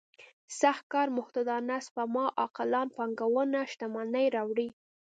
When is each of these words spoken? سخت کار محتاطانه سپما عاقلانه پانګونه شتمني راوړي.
سخت 0.61 0.83
کار 0.93 1.07
محتاطانه 1.17 1.77
سپما 1.87 2.25
عاقلانه 2.41 2.93
پانګونه 2.95 3.59
شتمني 3.71 4.25
راوړي. 4.35 4.67